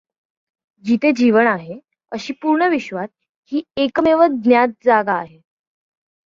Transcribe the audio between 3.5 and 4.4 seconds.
ही एकमेव